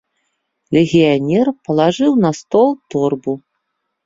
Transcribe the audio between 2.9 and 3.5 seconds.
торбу.